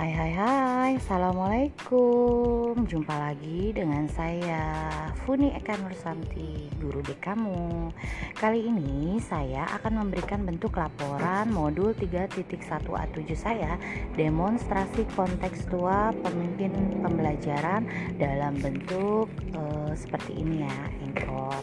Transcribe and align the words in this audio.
Hai 0.00 0.16
hai 0.16 0.32
hai. 0.32 0.92
Assalamualaikum. 0.96 2.88
Jumpa 2.88 3.12
lagi 3.20 3.68
dengan 3.76 4.08
saya 4.08 4.88
Funi 5.28 5.52
Eka 5.52 5.76
Nursanti 5.76 6.72
Guru 6.80 7.04
B 7.04 7.12
kamu 7.20 7.92
Kali 8.32 8.64
ini 8.64 9.20
saya 9.20 9.68
akan 9.76 10.00
memberikan 10.00 10.48
bentuk 10.48 10.80
laporan 10.80 11.52
modul 11.52 11.92
3.1A7 11.92 13.28
saya 13.36 13.76
Demonstrasi 14.16 15.04
kontekstual 15.12 16.16
pemimpin 16.24 16.72
pembelajaran 17.04 17.84
dalam 18.16 18.56
bentuk 18.56 19.28
uh, 19.52 19.92
seperti 19.92 20.40
ini 20.40 20.64
ya 20.64 20.76
Anchor 21.04 21.60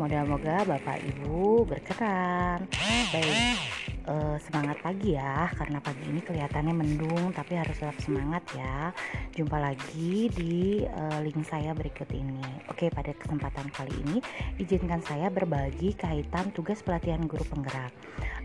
Moga-moga 0.00 0.64
Bapak 0.64 1.04
Ibu 1.04 1.68
berkenan. 1.68 2.72
Baik 3.12 3.85
uh, 4.06 4.36
semangat 4.40 4.78
pagi 4.80 5.18
ya 5.18 5.50
karena 5.54 5.78
pagi 5.82 6.06
ini 6.08 6.22
kelihatannya 6.22 6.74
mendung 6.74 7.34
tapi 7.34 7.58
harus 7.58 7.76
tetap 7.76 7.98
semangat 8.02 8.42
ya. 8.54 8.90
Jumpa 9.34 9.58
lagi 9.58 10.30
di 10.32 10.86
uh, 10.86 11.18
link 11.22 11.44
saya 11.44 11.74
berikut 11.76 12.08
ini. 12.14 12.42
Oke 12.70 12.88
pada 12.90 13.12
kesempatan 13.12 13.68
kali 13.74 13.92
ini 14.06 14.18
izinkan 14.62 15.02
saya 15.04 15.28
berbagi 15.28 15.92
kaitan 15.98 16.50
tugas 16.54 16.80
pelatihan 16.80 17.22
guru 17.26 17.44
penggerak. 17.46 17.92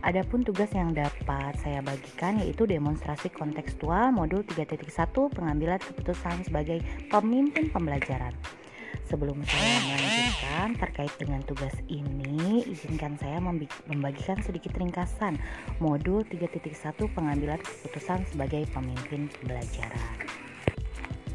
Adapun 0.02 0.42
tugas 0.42 0.74
yang 0.74 0.98
dapat 0.98 1.54
saya 1.62 1.80
bagikan 1.86 2.42
yaitu 2.42 2.66
demonstrasi 2.66 3.30
kontekstual 3.30 4.10
modul 4.10 4.42
3.1 4.42 4.82
pengambilan 5.30 5.78
keputusan 5.78 6.42
sebagai 6.42 6.82
pemimpin 7.14 7.70
pembelajaran 7.70 8.34
Sebelum 9.12 9.44
saya 9.44 9.76
melanjutkan 9.92 10.68
terkait 10.80 11.12
dengan 11.20 11.44
tugas 11.44 11.76
ini, 11.92 12.64
izinkan 12.64 13.20
saya 13.20 13.44
membagikan 13.92 14.40
sedikit 14.40 14.72
ringkasan 14.80 15.36
modul 15.84 16.24
3.1 16.24 16.64
pengambilan 17.12 17.60
keputusan 17.60 18.24
sebagai 18.32 18.64
pemimpin 18.72 19.28
pembelajaran. 19.36 20.41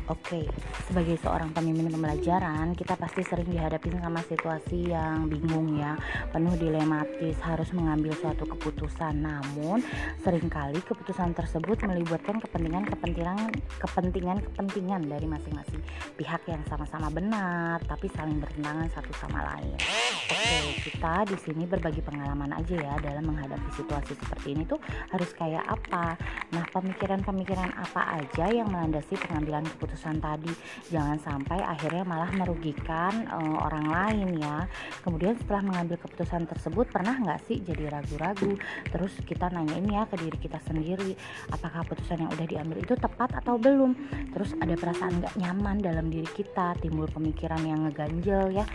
Oke, 0.07 0.47
sebagai 0.87 1.19
seorang 1.19 1.51
pemimpin 1.51 1.91
pembelajaran, 1.91 2.79
kita 2.79 2.95
pasti 2.95 3.27
sering 3.27 3.51
dihadapi 3.51 3.91
sama 3.99 4.23
situasi 4.23 4.95
yang 4.95 5.27
bingung 5.27 5.83
ya, 5.83 5.99
penuh 6.31 6.55
dilematis, 6.55 7.35
harus 7.43 7.75
mengambil 7.75 8.15
suatu 8.15 8.47
keputusan. 8.47 9.19
Namun, 9.19 9.83
sering 10.23 10.47
kali 10.47 10.79
keputusan 10.79 11.35
tersebut 11.35 11.83
melibatkan 11.91 12.39
kepentingan-kepentingan 12.39 13.51
kepentingan-kepentingan 13.83 15.11
dari 15.11 15.27
masing-masing 15.27 15.83
pihak 16.15 16.47
yang 16.47 16.63
sama-sama 16.71 17.11
benar, 17.11 17.83
tapi 17.91 18.07
saling 18.15 18.39
bertentangan 18.39 18.87
satu 18.95 19.11
sama 19.19 19.43
lain. 19.43 19.75
Oke, 19.75 20.87
kita 20.87 21.27
di 21.27 21.37
sini 21.43 21.67
berbagi 21.67 22.07
pengalaman 22.07 22.55
aja 22.55 22.79
ya 22.79 22.95
dalam 23.03 23.27
menghadapi 23.27 23.75
situasi 23.75 24.15
seperti 24.15 24.55
ini 24.55 24.63
tuh 24.71 24.79
harus 25.11 25.35
kayak 25.35 25.67
apa. 25.67 26.15
Nah, 26.55 26.63
pemikiran-pemikiran 26.71 27.75
apa 27.75 28.23
aja 28.23 28.55
yang 28.55 28.71
melandasi 28.71 29.19
pengambilan 29.19 29.67
keputusan 29.67 29.95
keputusan 29.97 30.21
tadi. 30.21 30.53
Jangan 30.93 31.17
sampai 31.25 31.59
akhirnya 31.65 32.05
malah 32.05 32.29
merugikan 32.37 33.25
uh, 33.33 33.65
orang 33.65 33.89
lain 33.89 34.29
ya. 34.37 34.69
Kemudian 35.01 35.41
setelah 35.41 35.65
mengambil 35.65 35.97
keputusan 35.97 36.45
tersebut 36.45 36.93
pernah 36.93 37.17
nggak 37.17 37.41
sih 37.49 37.65
jadi 37.65 37.89
ragu-ragu? 37.89 38.61
Terus 38.93 39.17
kita 39.25 39.49
nanya 39.49 39.81
ini 39.81 39.97
ya 39.97 40.05
ke 40.05 40.21
diri 40.21 40.37
kita 40.37 40.61
sendiri 40.69 41.17
apakah 41.49 41.81
keputusan 41.89 42.29
yang 42.29 42.31
udah 42.37 42.47
diambil 42.47 42.79
itu 42.85 42.93
tepat 42.93 43.41
atau 43.41 43.57
belum? 43.57 43.97
Terus 44.37 44.53
ada 44.61 44.77
perasaan 44.77 45.25
nggak 45.25 45.35
nyaman 45.41 45.81
dalam 45.81 46.13
diri 46.13 46.29
kita 46.29 46.77
timbul 46.85 47.09
pemikiran 47.09 47.65
yang 47.65 47.89
ngeganjel 47.89 48.53
ya 48.53 48.69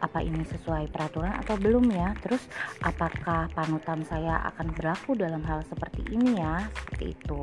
apa 0.00 0.20
ini 0.20 0.44
sesuai 0.44 0.92
peraturan 0.92 1.32
atau 1.40 1.56
belum 1.56 1.88
ya? 1.92 2.12
Terus 2.20 2.42
apakah 2.84 3.48
panutan 3.52 4.04
saya 4.04 4.42
akan 4.52 4.72
berlaku 4.76 5.16
dalam 5.16 5.40
hal 5.44 5.64
seperti 5.66 6.04
ini 6.12 6.40
ya? 6.40 6.68
Seperti 6.72 7.16
itu. 7.16 7.40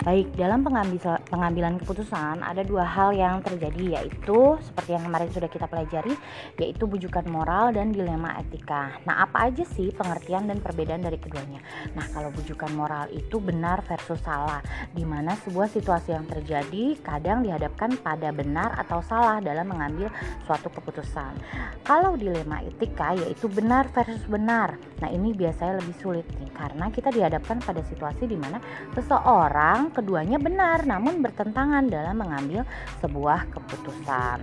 Baik 0.00 0.32
dalam 0.32 0.64
pengambil, 0.64 1.20
pengambilan 1.28 1.76
keputusan 1.76 2.40
ada 2.40 2.64
dua 2.64 2.88
hal 2.88 3.12
yang 3.12 3.44
terjadi 3.44 4.00
yaitu 4.00 4.56
seperti 4.64 4.96
yang 4.96 5.04
kemarin 5.04 5.28
sudah 5.28 5.50
kita 5.52 5.66
pelajari 5.68 6.14
yaitu 6.56 6.88
bujukan 6.88 7.28
moral 7.28 7.68
dan 7.76 7.92
dilema 7.92 8.32
etika. 8.40 8.96
Nah 9.04 9.28
apa 9.28 9.52
aja 9.52 9.60
sih 9.68 9.92
pengertian 9.92 10.48
dan 10.48 10.64
perbedaan 10.64 11.04
dari 11.04 11.20
keduanya? 11.20 11.60
Nah 11.92 12.08
kalau 12.16 12.32
bujukan 12.32 12.72
moral 12.72 13.12
itu 13.12 13.36
benar 13.44 13.84
versus 13.84 14.20
salah 14.24 14.64
di 14.96 15.04
mana 15.04 15.36
sebuah 15.44 15.68
situasi 15.68 16.16
yang 16.16 16.24
terjadi 16.24 16.96
kadang 17.04 17.44
dihadapkan 17.44 17.92
pada 18.00 18.32
benar 18.32 18.80
atau 18.80 19.04
salah 19.04 19.44
dalam 19.44 19.68
mengambil 19.68 20.08
suatu 20.48 20.72
keputusan 20.72 21.36
kalau 21.84 22.16
dilema 22.16 22.60
etika 22.64 23.16
yaitu 23.16 23.46
benar 23.48 23.88
versus 23.92 24.22
benar. 24.28 24.76
Nah, 25.00 25.08
ini 25.08 25.32
biasanya 25.32 25.80
lebih 25.80 25.96
sulit 26.00 26.26
nih 26.38 26.50
karena 26.52 26.88
kita 26.92 27.08
dihadapkan 27.12 27.58
pada 27.62 27.82
situasi 27.84 28.28
di 28.28 28.36
mana 28.36 28.60
seseorang 28.96 29.92
keduanya 29.94 30.36
benar 30.40 30.84
namun 30.84 31.20
bertentangan 31.24 31.88
dalam 31.88 32.16
mengambil 32.20 32.62
sebuah 33.00 33.48
keputusan. 33.52 34.38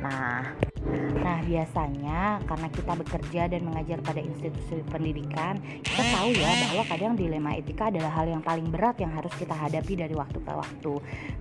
Nah, 0.00 0.69
Nah, 1.20 1.44
biasanya 1.44 2.40
karena 2.48 2.68
kita 2.72 2.92
bekerja 2.96 3.42
dan 3.52 3.62
mengajar 3.68 4.00
pada 4.00 4.24
institusi 4.24 4.80
pendidikan, 4.88 5.60
kita 5.84 6.02
tahu 6.16 6.32
ya 6.32 6.48
bahwa 6.48 6.82
kadang 6.88 7.12
dilema 7.20 7.52
etika 7.52 7.92
adalah 7.92 8.08
hal 8.16 8.26
yang 8.32 8.40
paling 8.40 8.72
berat 8.72 8.96
yang 8.96 9.12
harus 9.12 9.30
kita 9.36 9.52
hadapi 9.52 9.92
dari 10.00 10.16
waktu 10.16 10.40
ke 10.40 10.52
waktu. 10.52 10.94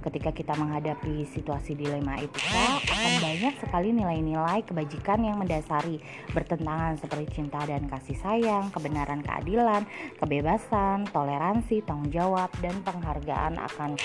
Ketika 0.04 0.30
kita 0.36 0.54
menghadapi 0.60 1.24
situasi 1.32 1.80
dilema 1.80 2.20
etika, 2.20 2.84
akan 2.84 3.14
banyak 3.24 3.54
sekali 3.64 3.96
nilai-nilai 3.96 4.60
kebajikan 4.68 5.24
yang 5.24 5.40
mendasari 5.40 6.04
bertentangan 6.36 7.00
seperti 7.00 7.40
cinta 7.40 7.64
dan 7.64 7.88
kasih 7.88 8.20
sayang, 8.20 8.68
kebenaran 8.76 9.24
keadilan, 9.24 9.88
kebebasan, 10.20 11.08
toleransi, 11.16 11.80
tanggung 11.88 12.12
jawab, 12.12 12.52
dan 12.60 12.76
penghargaan 12.84 13.56
akan 13.56 13.96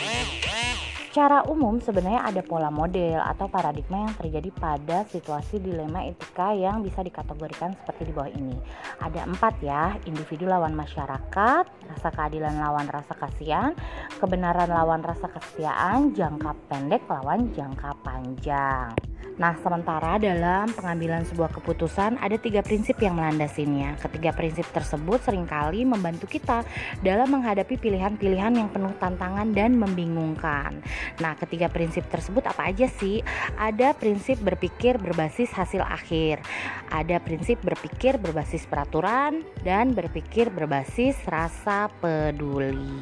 Secara 1.14 1.46
umum 1.46 1.78
sebenarnya 1.78 2.26
ada 2.26 2.42
pola 2.42 2.74
model 2.74 3.22
atau 3.22 3.46
paradigma 3.46 4.02
yang 4.02 4.18
terjadi 4.18 4.50
pada 4.50 5.06
situasi 5.06 5.23
dilema 5.56 6.04
etika 6.04 6.52
yang 6.52 6.84
bisa 6.84 7.00
dikategorikan 7.00 7.72
seperti 7.80 8.10
di 8.10 8.12
bawah 8.12 8.32
ini. 8.32 8.56
Ada 9.00 9.24
empat 9.24 9.54
ya, 9.64 9.96
individu 10.04 10.44
lawan 10.44 10.76
masyarakat, 10.76 11.64
rasa 11.64 12.08
keadilan 12.12 12.60
lawan 12.60 12.86
rasa 12.86 13.16
kasihan, 13.16 13.72
kebenaran 14.20 14.68
lawan 14.68 15.00
rasa 15.00 15.28
kesetiaan, 15.32 16.12
jangka 16.12 16.52
pendek 16.68 17.02
lawan 17.08 17.50
jangka 17.56 17.96
panjang. 18.04 18.92
Nah, 19.34 19.58
sementara 19.58 20.14
dalam 20.22 20.70
pengambilan 20.70 21.26
sebuah 21.26 21.50
keputusan 21.58 22.22
ada 22.22 22.38
tiga 22.38 22.62
prinsip 22.62 23.02
yang 23.02 23.18
melandasinya. 23.18 23.98
Ketiga 23.98 24.30
prinsip 24.30 24.62
tersebut 24.70 25.18
sering 25.26 25.42
kali 25.42 25.82
membantu 25.82 26.30
kita 26.30 26.62
dalam 27.02 27.34
menghadapi 27.34 27.74
pilihan-pilihan 27.74 28.54
yang 28.54 28.70
penuh 28.70 28.94
tantangan 29.02 29.50
dan 29.50 29.74
membingungkan. 29.74 30.78
Nah, 31.18 31.34
ketiga 31.34 31.66
prinsip 31.66 32.06
tersebut 32.06 32.46
apa 32.46 32.70
aja 32.70 32.86
sih? 32.86 33.26
Ada 33.58 33.98
prinsip 33.98 34.38
berpikir 34.38 35.02
berbasis 35.14 35.54
hasil 35.54 35.78
akhir, 35.78 36.42
ada 36.90 37.22
prinsip 37.22 37.62
berpikir 37.62 38.18
berbasis 38.18 38.66
peraturan, 38.66 39.46
dan 39.62 39.94
berpikir 39.94 40.50
berbasis 40.50 41.14
rasa 41.30 41.86
peduli. 42.02 42.98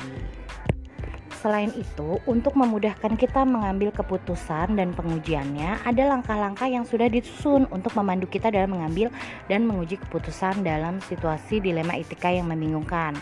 Selain 1.41 1.75
itu, 1.75 2.23
untuk 2.29 2.55
memudahkan 2.55 3.19
kita 3.19 3.43
mengambil 3.43 3.91
keputusan 3.91 4.79
dan 4.79 4.95
pengujiannya, 4.95 5.83
ada 5.83 6.03
langkah-langkah 6.07 6.71
yang 6.71 6.87
sudah 6.87 7.11
disusun 7.11 7.67
untuk 7.75 7.99
memandu 7.99 8.31
kita 8.31 8.53
dalam 8.55 8.79
mengambil 8.79 9.11
dan 9.51 9.67
menguji 9.67 9.99
keputusan 9.99 10.63
dalam 10.63 11.03
situasi 11.03 11.59
dilema 11.59 11.99
etika 11.99 12.31
yang 12.31 12.47
membingungkan. 12.47 13.19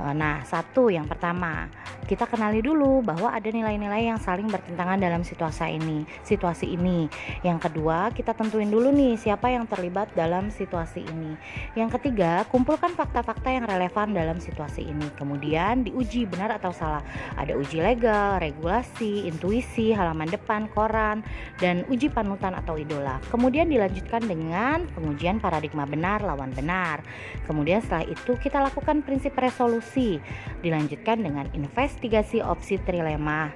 Eh, 0.00 0.14
nah, 0.16 0.40
satu 0.48 0.88
yang 0.88 1.04
pertama, 1.04 1.68
kita 2.08 2.24
kenali 2.24 2.64
dulu 2.64 3.04
bahwa 3.04 3.30
ada 3.30 3.46
nilai-nilai 3.52 4.08
yang 4.08 4.16
saling 4.16 4.48
bertentangan 4.48 4.96
dalam 4.96 5.20
situasi 5.20 5.76
ini. 5.76 6.08
Situasi 6.24 6.72
ini. 6.72 7.06
Yang 7.44 7.68
kedua, 7.68 8.08
kita 8.16 8.32
tentuin 8.32 8.72
dulu 8.72 8.88
nih 8.90 9.20
siapa 9.20 9.52
yang 9.52 9.68
terlibat 9.68 10.08
dalam 10.16 10.48
situasi 10.48 11.04
ini. 11.04 11.36
Yang 11.76 12.00
ketiga, 12.00 12.48
kumpulkan 12.48 12.96
fakta-fakta 12.96 13.52
yang 13.52 13.68
relevan 13.68 14.16
dalam 14.16 14.40
situasi 14.40 14.88
ini. 14.88 15.06
Kemudian 15.20 15.84
diuji 15.84 16.24
benar 16.24 16.56
atau 16.56 16.72
salah. 16.72 17.04
Ada 17.36 17.52
uji 17.60 17.84
legal, 17.84 18.40
regulasi, 18.40 19.28
intuisi, 19.28 19.92
halaman 19.92 20.32
depan, 20.32 20.64
koran, 20.72 21.20
dan 21.60 21.84
uji 21.92 22.08
panutan 22.08 22.56
atau 22.56 22.80
idola. 22.80 23.20
Kemudian 23.28 23.68
dilanjutkan 23.68 24.24
dengan 24.24 24.88
pengujian 24.96 25.38
paradigma 25.38 25.84
benar 25.84 26.24
lawan 26.24 26.50
benar. 26.56 27.04
Kemudian 27.44 27.84
setelah 27.84 28.08
itu 28.08 28.32
kita 28.40 28.64
lakukan 28.64 29.04
prinsip 29.04 29.36
resolusi 29.36 29.89
opsi. 29.90 30.22
Dilanjutkan 30.62 31.18
dengan 31.18 31.50
investigasi 31.50 32.38
opsi 32.38 32.78
trilema. 32.78 33.50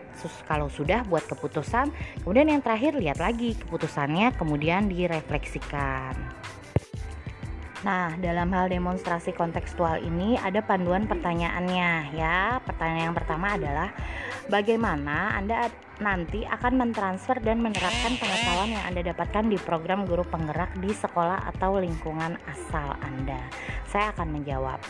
Kalau 0.51 0.67
sudah 0.67 1.07
buat 1.07 1.23
keputusan, 1.31 1.95
kemudian 2.27 2.51
yang 2.51 2.59
terakhir 2.59 2.99
lihat 2.99 3.23
lagi 3.23 3.55
keputusannya 3.55 4.35
kemudian 4.35 4.91
direfleksikan. 4.91 6.19
Nah, 7.87 8.17
dalam 8.19 8.51
hal 8.51 8.67
demonstrasi 8.73 9.37
kontekstual 9.37 10.03
ini 10.03 10.35
ada 10.41 10.59
panduan 10.65 11.07
pertanyaannya 11.07 12.17
ya. 12.19 12.59
Pertanyaan 12.67 13.13
yang 13.13 13.19
pertama 13.21 13.55
adalah 13.55 13.95
bagaimana 14.49 15.39
Anda 15.39 15.71
nanti 16.01 16.43
akan 16.49 16.81
mentransfer 16.81 17.39
dan 17.45 17.63
menerapkan 17.63 18.17
pengetahuan 18.19 18.75
yang 18.75 18.85
Anda 18.89 19.15
dapatkan 19.15 19.53
di 19.53 19.61
program 19.61 20.09
guru 20.09 20.27
penggerak 20.27 20.75
di 20.83 20.91
sekolah 20.91 21.47
atau 21.55 21.79
lingkungan 21.79 22.41
asal 22.49 22.97
Anda. 23.05 23.39
Saya 23.87 24.17
akan 24.17 24.33
menjawab 24.33 24.81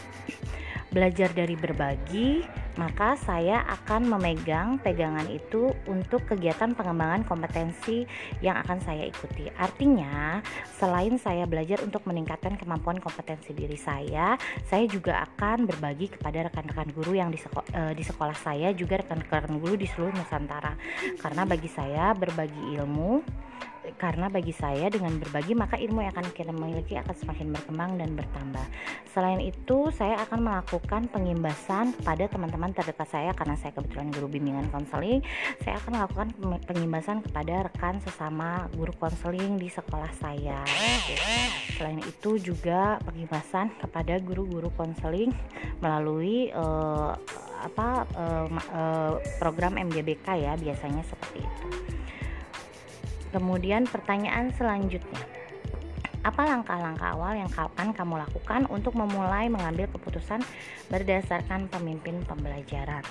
belajar 0.95 1.35
dari 1.35 1.59
berbagi, 1.59 2.47
maka 2.79 3.19
saya 3.19 3.67
akan 3.67 4.15
memegang 4.15 4.79
pegangan 4.79 5.27
itu 5.27 5.75
untuk 5.91 6.23
kegiatan 6.31 6.71
pengembangan 6.79 7.27
kompetensi 7.27 8.07
yang 8.39 8.55
akan 8.63 8.79
saya 8.79 9.03
ikuti. 9.03 9.51
Artinya, 9.59 10.39
selain 10.79 11.19
saya 11.19 11.51
belajar 11.51 11.83
untuk 11.83 12.07
meningkatkan 12.07 12.55
kemampuan 12.55 13.03
kompetensi 13.03 13.51
diri 13.51 13.75
saya, 13.75 14.39
saya 14.63 14.87
juga 14.87 15.27
akan 15.27 15.67
berbagi 15.67 16.15
kepada 16.15 16.47
rekan-rekan 16.47 16.95
guru 16.95 17.19
yang 17.19 17.35
di, 17.35 17.43
seko 17.43 17.67
uh, 17.75 17.91
di 17.91 18.07
sekolah 18.07 18.39
saya 18.39 18.71
juga 18.71 19.03
rekan-rekan 19.03 19.59
guru 19.59 19.75
di 19.75 19.91
seluruh 19.91 20.15
Nusantara. 20.15 20.79
Karena 21.19 21.43
bagi 21.43 21.67
saya 21.67 22.15
berbagi 22.15 22.79
ilmu 22.79 23.13
karena 24.01 24.33
bagi 24.33 24.51
saya 24.51 24.89
dengan 24.89 25.17
berbagi 25.21 25.53
maka 25.53 25.77
ilmu 25.77 26.01
yang 26.01 26.13
akan 26.17 26.29
kita 26.33 26.51
miliki 26.51 26.97
akan 26.97 27.15
semakin 27.15 27.53
berkembang 27.53 28.01
dan 28.01 28.17
bertambah. 28.17 28.67
Selain 29.13 29.39
itu, 29.39 29.93
saya 29.95 30.19
akan 30.27 30.41
melakukan 30.43 31.07
pengimbasan 31.13 31.95
kepada 32.01 32.27
teman-teman 32.27 32.75
terdekat 32.75 33.09
saya 33.09 33.31
karena 33.37 33.55
saya 33.55 33.71
kebetulan 33.77 34.11
guru 34.11 34.27
bimbingan 34.27 34.67
konseling. 34.75 35.23
Saya 35.63 35.79
akan 35.85 36.03
melakukan 36.03 36.29
pengimbasan 36.67 37.23
kepada 37.23 37.71
rekan 37.71 38.03
sesama 38.03 38.67
guru 38.75 38.91
konseling 38.99 39.61
di 39.61 39.71
sekolah 39.71 40.11
saya. 40.19 40.65
Selain 41.79 42.01
itu 42.03 42.43
juga 42.43 42.99
pengimbasan 43.07 43.71
kepada 43.79 44.19
guru-guru 44.19 44.73
konseling 44.75 45.31
melalui 45.79 46.51
uh, 46.55 47.15
apa 47.65 48.05
uh, 48.13 48.49
uh, 48.77 49.15
program 49.41 49.81
MGBK 49.81 50.27
ya 50.37 50.53
biasanya 50.59 51.03
seperti 51.07 51.41
itu. 51.47 51.67
Kemudian 53.35 53.91
pertanyaan 53.91 54.55
selanjutnya. 54.55 55.19
Apa 56.23 56.47
langkah-langkah 56.47 57.19
awal 57.19 57.35
yang 57.35 57.51
akan 57.51 57.91
kamu 57.91 58.23
lakukan 58.23 58.71
untuk 58.71 58.95
memulai 58.95 59.51
mengambil 59.51 59.91
keputusan 59.91 60.39
berdasarkan 60.87 61.67
pemimpin 61.67 62.23
pembelajaran? 62.23 63.03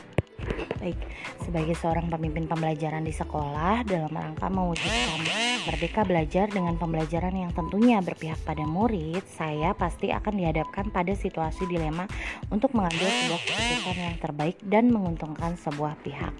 Baik, 0.79 0.99
sebagai 1.43 1.75
seorang 1.75 2.07
pemimpin 2.07 2.47
pembelajaran 2.47 3.03
di 3.03 3.11
sekolah 3.11 3.83
dalam 3.87 4.11
rangka 4.11 4.47
mewujudkan 4.47 5.23
merdeka 5.63 6.03
belajar 6.03 6.51
dengan 6.51 6.75
pembelajaran 6.75 7.31
yang 7.31 7.51
tentunya 7.55 8.03
berpihak 8.03 8.39
pada 8.43 8.67
murid, 8.67 9.23
saya 9.27 9.71
pasti 9.71 10.11
akan 10.11 10.33
dihadapkan 10.35 10.91
pada 10.91 11.15
situasi 11.15 11.63
dilema 11.67 12.03
untuk 12.51 12.75
mengambil 12.75 13.07
sebuah 13.07 13.41
keputusan 13.43 13.97
yang 13.99 14.17
terbaik 14.19 14.57
dan 14.63 14.91
menguntungkan 14.91 15.55
sebuah 15.55 15.95
pihak. 16.03 16.35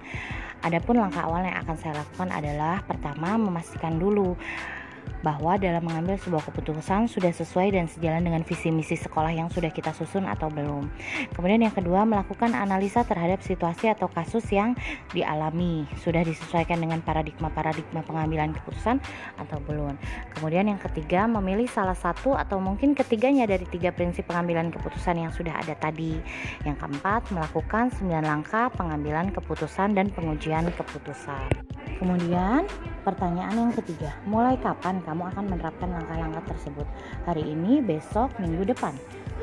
Adapun 0.64 0.96
langkah 0.96 1.28
awal 1.28 1.44
yang 1.44 1.60
akan 1.60 1.76
saya 1.76 2.00
lakukan 2.00 2.32
adalah 2.32 2.80
pertama 2.88 3.36
memastikan 3.36 4.00
dulu 4.00 4.40
bahwa 5.24 5.56
dalam 5.56 5.88
mengambil 5.88 6.20
sebuah 6.20 6.44
keputusan 6.52 7.08
sudah 7.08 7.32
sesuai 7.32 7.74
dan 7.74 7.88
sejalan 7.88 8.28
dengan 8.28 8.44
visi 8.44 8.70
misi 8.70 9.00
sekolah 9.00 9.32
yang 9.32 9.48
sudah 9.48 9.72
kita 9.72 9.96
susun 9.96 10.28
atau 10.28 10.52
belum. 10.52 10.92
Kemudian 11.32 11.64
yang 11.64 11.72
kedua, 11.72 12.04
melakukan 12.04 12.52
analisa 12.52 13.08
terhadap 13.08 13.40
situasi 13.40 13.88
atau 13.90 14.12
kasus 14.12 14.44
yang 14.52 14.76
dialami, 15.16 15.88
sudah 16.04 16.22
disesuaikan 16.28 16.84
dengan 16.84 17.00
paradigma-paradigma 17.00 18.04
pengambilan 18.04 18.52
keputusan 18.52 19.00
atau 19.40 19.58
belum. 19.64 19.96
Kemudian 20.38 20.68
yang 20.68 20.80
ketiga, 20.84 21.26
memilih 21.26 21.72
salah 21.72 21.96
satu 21.96 22.36
atau 22.36 22.60
mungkin 22.60 22.92
ketiganya 22.94 23.48
dari 23.48 23.64
tiga 23.72 23.96
prinsip 23.96 24.28
pengambilan 24.28 24.76
keputusan 24.76 25.24
yang 25.24 25.32
sudah 25.32 25.56
ada 25.56 25.74
tadi. 25.80 26.20
Yang 26.68 26.84
keempat, 26.84 27.32
melakukan 27.32 27.90
9 27.96 28.24
langkah 28.24 28.68
pengambilan 28.76 29.32
keputusan 29.32 29.96
dan 29.96 30.12
pengujian 30.12 30.68
keputusan. 30.76 31.48
Kemudian, 32.04 32.68
pertanyaan 33.08 33.56
yang 33.56 33.72
ketiga, 33.80 34.12
mulai 34.28 34.60
kapan 34.60 35.00
kamu 35.08 35.24
akan 35.24 35.56
menerapkan 35.56 35.88
langkah-langkah 35.88 36.44
tersebut? 36.52 36.84
Hari 37.24 37.48
ini, 37.48 37.80
besok, 37.80 38.28
minggu 38.44 38.76
depan. 38.76 38.92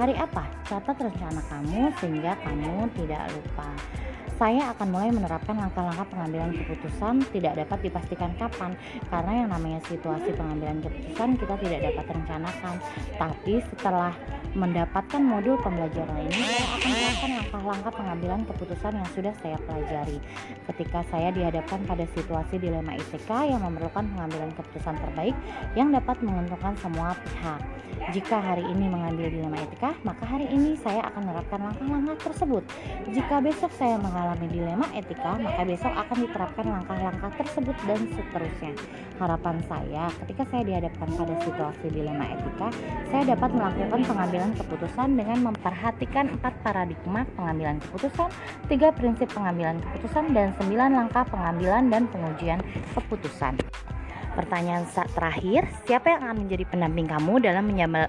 Hari 0.00 0.16
apa? 0.16 0.48
Catat 0.64 0.96
rencana 0.96 1.44
kamu 1.52 1.92
sehingga 2.00 2.32
kamu 2.40 2.88
tidak 2.96 3.20
lupa. 3.36 3.68
Saya 4.40 4.72
akan 4.72 4.88
mulai 4.88 5.12
menerapkan 5.12 5.52
langkah-langkah 5.52 6.08
pengambilan 6.08 6.56
keputusan 6.56 7.20
tidak 7.28 7.60
dapat 7.60 7.84
dipastikan 7.84 8.32
kapan 8.40 8.72
karena 9.12 9.44
yang 9.44 9.48
namanya 9.52 9.84
situasi 9.84 10.32
pengambilan 10.32 10.80
keputusan 10.80 11.36
kita 11.36 11.54
tidak 11.60 11.92
dapat 11.92 12.16
rencanakan. 12.16 12.74
Tapi 13.20 13.60
setelah 13.60 14.16
mendapatkan 14.56 15.20
modul 15.20 15.60
pembelajaran 15.60 16.26
ini 16.26 16.42
saya 16.80 17.06
akan 17.20 17.28
melakukan 17.36 17.60
langkah-langkah 17.60 17.92
pengambilan 17.92 18.40
keputusan 18.50 18.92
yang 18.98 19.08
sudah 19.14 19.34
saya 19.44 19.56
pelajari 19.62 20.18
ketika 20.72 21.00
saya 21.12 21.28
dihadapkan 21.30 21.78
pada 21.86 22.02
situasi 22.16 22.58
dilema 22.58 22.98
ITK 22.98 23.30
yang 23.46 23.62
memerlukan 23.62 24.08
pengambilan 24.16 24.50
keputusan 24.58 24.96
terbaik 24.98 25.36
yang 25.78 25.94
dapat 25.94 26.18
menguntungkan 26.24 26.74
semua 26.82 27.14
pihak 27.14 27.62
jika 28.10 28.42
hari 28.42 28.66
ini 28.66 28.90
mengambil 28.90 29.30
dilema 29.30 29.60
etika 29.90 30.06
maka 30.06 30.24
hari 30.26 30.46
ini 30.50 30.78
saya 30.78 31.02
akan 31.10 31.22
menerapkan 31.26 31.60
langkah-langkah 31.60 32.18
tersebut 32.30 32.62
jika 33.10 33.36
besok 33.42 33.70
saya 33.74 33.98
mengalami 33.98 34.46
dilema 34.46 34.86
etika 34.94 35.34
maka 35.38 35.62
besok 35.66 35.92
akan 35.92 36.16
diterapkan 36.26 36.66
langkah-langkah 36.66 37.32
tersebut 37.38 37.76
dan 37.86 38.00
seterusnya 38.14 38.72
harapan 39.18 39.56
saya 39.66 40.04
ketika 40.24 40.42
saya 40.50 40.62
dihadapkan 40.64 41.08
pada 41.18 41.34
situasi 41.42 41.86
dilema 41.90 42.24
etika 42.30 42.68
saya 43.10 43.22
dapat 43.34 43.50
melakukan 43.50 44.00
pengambilan 44.06 44.50
keputusan 44.54 45.08
dengan 45.18 45.38
memperhatikan 45.50 46.26
empat 46.38 46.54
paradigma 46.62 47.26
pengambilan 47.34 47.82
keputusan, 47.82 48.30
tiga 48.70 48.94
prinsip 48.94 49.28
pengambilan 49.34 49.82
keputusan, 49.82 50.30
dan 50.30 50.54
sembilan 50.56 50.90
langkah 50.94 51.26
pengambilan 51.26 51.90
dan 51.90 52.06
pengujian 52.08 52.60
keputusan. 52.94 53.58
Pertanyaan 54.40 54.88
terakhir, 54.88 55.68
siapa 55.84 56.16
yang 56.16 56.24
akan 56.24 56.48
menjadi 56.48 56.64
pendamping 56.64 57.04
kamu 57.12 57.44
dalam 57.44 57.60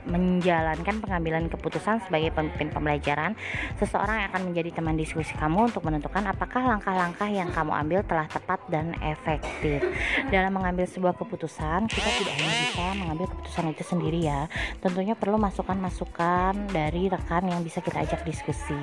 menjalankan 0.07 1.03
pengambilan 1.03 1.51
keputusan 1.51 2.07
sebagai 2.07 2.31
pemimpin 2.31 2.71
pembelajaran? 2.71 3.35
Seseorang 3.75 4.23
yang 4.23 4.27
akan 4.31 4.43
menjadi 4.47 4.79
teman 4.79 4.95
diskusi 4.95 5.35
kamu 5.35 5.67
untuk 5.67 5.83
menentukan 5.83 6.23
apakah 6.31 6.63
langkah-langkah 6.63 7.27
yang 7.27 7.51
kamu 7.51 7.75
ambil 7.83 7.99
telah 8.07 8.31
tepat 8.31 8.63
dan 8.71 8.95
efektif. 9.03 9.83
Dalam 10.31 10.55
mengambil 10.55 10.87
sebuah 10.87 11.19
keputusan, 11.19 11.91
kita 11.91 12.09
tidak 12.23 12.33
hanya 12.39 12.55
bisa 12.63 12.85
mengambil 12.95 13.27
keputusan 13.35 13.65
itu 13.75 13.83
sendiri 13.83 14.19
ya. 14.23 14.47
Tentunya 14.79 15.19
perlu 15.19 15.35
masukan-masukan 15.35 16.71
dari 16.71 17.11
rekan 17.11 17.43
yang 17.43 17.59
bisa 17.59 17.83
kita 17.83 18.07
ajak 18.07 18.23
diskusi. 18.23 18.79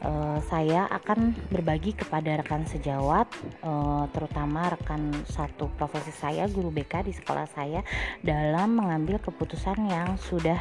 Uh, 0.00 0.40
saya 0.48 0.88
akan 0.88 1.36
berbagi 1.52 1.92
kepada 1.92 2.40
rekan 2.40 2.64
sejawat, 2.64 3.28
uh, 3.60 4.08
terutama 4.16 4.72
rekan 4.72 5.12
satu 5.28 5.68
profesi 5.76 6.16
saya, 6.16 6.48
guru 6.48 6.77
di 6.84 7.12
sekolah 7.14 7.46
saya 7.50 7.80
dalam 8.22 8.78
mengambil 8.78 9.18
keputusan 9.18 9.88
yang 9.88 10.14
sudah 10.20 10.58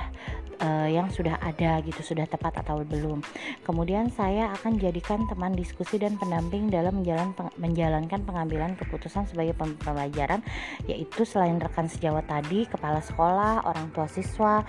uh, 0.62 0.88
yang 0.90 1.10
sudah 1.10 1.38
ada 1.42 1.82
gitu 1.86 2.02
sudah 2.02 2.26
tepat 2.26 2.62
atau 2.62 2.82
belum. 2.82 3.22
Kemudian 3.64 4.10
saya 4.14 4.54
akan 4.58 4.82
jadikan 4.82 5.26
teman 5.30 5.54
diskusi 5.54 6.02
dan 6.02 6.18
pendamping 6.18 6.70
dalam 6.70 7.02
menjalan, 7.02 7.34
peng, 7.34 7.52
menjalankan 7.58 8.22
pengambilan 8.26 8.74
keputusan 8.78 9.30
sebagai 9.30 9.54
pembelajaran 9.58 10.42
yaitu 10.90 11.26
selain 11.26 11.58
rekan 11.62 11.90
sejawat 11.90 12.26
tadi, 12.26 12.66
kepala 12.70 13.02
sekolah, 13.02 13.66
orang 13.66 13.88
tua 13.94 14.08
siswa, 14.10 14.64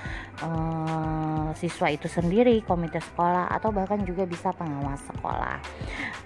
uh, 0.44 1.50
siswa 1.56 1.88
itu 1.92 2.08
sendiri, 2.08 2.60
komite 2.64 3.00
sekolah 3.00 3.48
atau 3.52 3.72
bahkan 3.72 4.00
juga 4.04 4.28
bisa 4.28 4.52
pengawas 4.52 5.00
sekolah. 5.08 5.60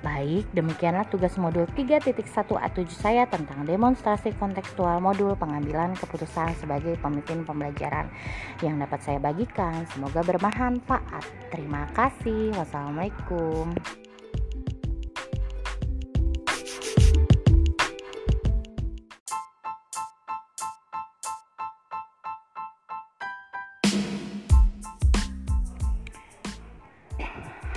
Baik, 0.03 0.51
demikianlah 0.51 1.07
tugas 1.07 1.39
modul 1.39 1.67
3.1 1.71 2.11
A7 2.59 2.91
saya 2.91 3.23
tentang 3.31 3.63
demonstrasi 3.63 4.35
kontekstual 4.35 4.99
modul 5.03 5.35
pengambilan 5.35 5.99
keputusan 5.99 6.55
sebagai 6.63 6.95
pemimpin 7.03 7.43
pembelajaran 7.43 8.07
yang 8.63 8.79
dapat 8.79 9.03
saya 9.03 9.19
bagikan. 9.19 9.83
Semoga 9.91 10.23
bermanfaat. 10.23 11.27
Terima 11.51 11.91
kasih. 11.91 12.55
Wassalamualaikum. 12.55 13.75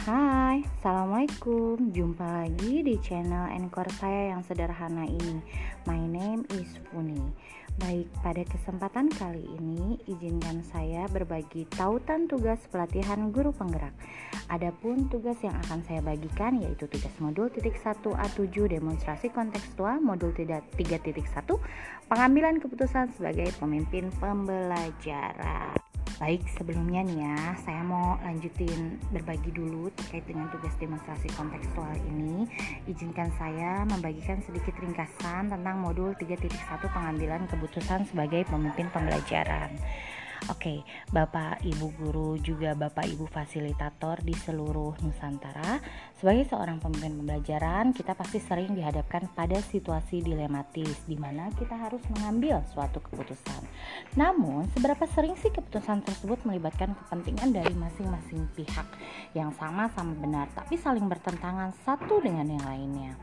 Hai, 0.06 0.62
Assalamualaikum 0.78 1.90
Jumpa 1.90 2.46
lagi 2.46 2.86
di 2.86 2.94
channel 3.02 3.50
Encore 3.58 3.90
saya 3.98 4.38
yang 4.38 4.46
sederhana 4.46 5.10
ini 5.10 5.42
My 5.86 6.02
name 6.02 6.50
is 6.58 6.66
Funi 6.90 7.22
Baik, 7.78 8.10
pada 8.26 8.42
kesempatan 8.42 9.14
kali 9.14 9.46
ini 9.62 10.02
izinkan 10.10 10.66
saya 10.66 11.06
berbagi 11.12 11.70
tautan 11.78 12.26
tugas 12.26 12.58
pelatihan 12.74 13.30
guru 13.30 13.54
penggerak. 13.54 13.94
Adapun 14.50 15.06
tugas 15.14 15.38
yang 15.46 15.54
akan 15.68 15.86
saya 15.86 16.02
bagikan 16.02 16.58
yaitu 16.58 16.90
tugas 16.90 17.14
modul 17.22 17.54
titik 17.54 17.78
1 17.78 18.02
A7 18.02 18.50
demonstrasi 18.66 19.30
kontekstual 19.30 20.02
modul 20.02 20.34
3.1 20.34 20.74
pengambilan 22.10 22.58
keputusan 22.58 23.14
sebagai 23.14 23.54
pemimpin 23.62 24.10
pembelajaran 24.18 25.85
Baik, 26.16 26.48
sebelumnya 26.56 27.04
nih 27.04 27.28
ya, 27.28 27.60
saya 27.68 27.84
mau 27.84 28.16
lanjutin 28.24 28.96
berbagi 29.12 29.52
dulu 29.52 29.92
terkait 30.00 30.24
dengan 30.24 30.48
tugas 30.48 30.72
demonstrasi 30.80 31.28
kontekstual 31.36 31.92
ini. 32.08 32.48
Izinkan 32.88 33.36
saya 33.36 33.84
membagikan 33.84 34.40
sedikit 34.40 34.80
ringkasan 34.80 35.52
tentang 35.52 35.76
modul 35.84 36.16
3.1 36.16 36.56
pengambilan 36.88 37.52
keputusan 37.52 38.08
sebagai 38.08 38.48
pemimpin 38.48 38.88
pembelajaran. 38.96 39.76
Oke, 40.46 40.86
Bapak 41.10 41.66
Ibu 41.66 41.98
guru 41.98 42.38
juga 42.38 42.78
Bapak 42.78 43.10
Ibu 43.10 43.26
fasilitator 43.26 44.22
di 44.22 44.38
seluruh 44.38 44.94
Nusantara, 45.02 45.82
sebagai 46.22 46.46
seorang 46.46 46.78
pemimpin 46.78 47.18
pembelajaran, 47.18 47.98
kita 47.98 48.14
pasti 48.14 48.38
sering 48.38 48.78
dihadapkan 48.78 49.26
pada 49.34 49.58
situasi 49.58 50.22
dilematis 50.22 51.02
di 51.10 51.18
mana 51.18 51.50
kita 51.58 51.74
harus 51.74 52.06
mengambil 52.14 52.62
suatu 52.70 53.02
keputusan. 53.02 53.66
Namun, 54.14 54.70
seberapa 54.70 55.10
sering 55.18 55.34
sih 55.34 55.50
keputusan 55.50 56.06
tersebut 56.06 56.38
melibatkan 56.46 56.94
kepentingan 56.94 57.50
dari 57.50 57.74
masing-masing 57.74 58.46
pihak 58.54 58.86
yang 59.34 59.50
sama-sama 59.58 60.14
benar 60.14 60.46
tapi 60.54 60.78
saling 60.78 61.10
bertentangan 61.10 61.74
satu 61.82 62.22
dengan 62.22 62.46
yang 62.46 62.66
lainnya? 62.70 63.18